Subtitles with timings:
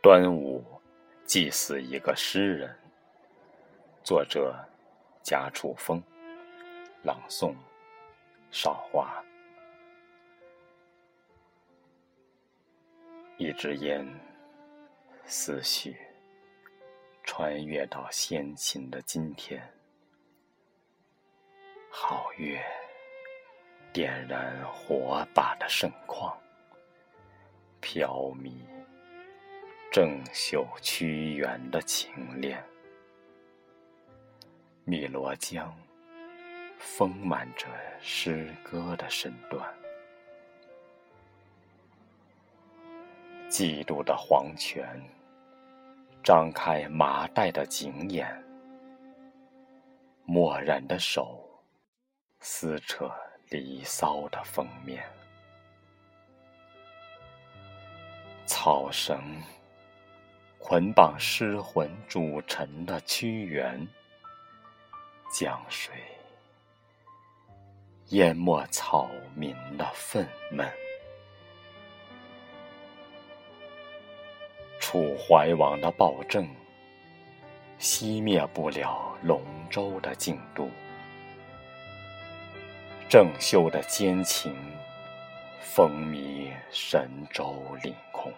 [0.00, 0.64] 端午
[1.24, 2.72] 祭祀一个诗人。
[4.04, 4.54] 作者：
[5.24, 6.00] 贾楚风。
[7.02, 7.52] 朗诵：
[8.52, 9.20] 少华。
[13.38, 14.06] 一支烟，
[15.26, 15.96] 思绪
[17.24, 19.60] 穿越到先秦的今天。
[21.90, 22.64] 皓月
[23.92, 26.38] 点燃火把的盛况，
[27.80, 28.62] 飘靡
[30.00, 32.64] 郑袖屈原的情恋。
[34.84, 35.76] 汨罗江
[36.78, 37.66] 丰满着
[38.00, 39.68] 诗歌的身段，
[43.50, 44.86] 嫉妒的黄泉
[46.22, 48.40] 张开麻袋的景眼，
[50.24, 51.44] 漠然的手
[52.38, 53.06] 撕扯
[53.50, 55.04] 《离骚》的封面，
[58.46, 59.20] 草绳
[60.68, 63.88] 捆绑失魂主尘的屈原。
[65.32, 65.94] 江水
[68.08, 70.68] 淹没草民的愤懑，
[74.78, 76.46] 楚怀王的暴政
[77.80, 80.68] 熄灭不了龙舟的进度，
[83.08, 84.54] 郑袖的奸情
[85.62, 88.30] 风靡神州领空，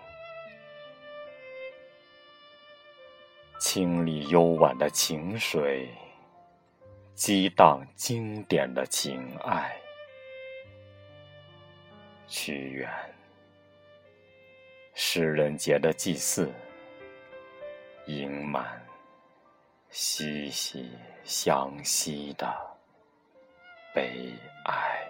[3.60, 5.86] 清丽幽婉的情水。
[7.14, 9.78] 激荡经典的情爱，
[12.26, 12.90] 屈原，
[14.94, 16.50] 诗人节的祭祀，
[18.06, 18.82] 盈满
[19.90, 20.90] 息息
[21.22, 22.50] 相惜的
[23.94, 24.32] 悲
[24.64, 25.09] 哀。